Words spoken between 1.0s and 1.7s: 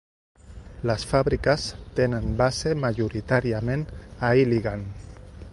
fàbriques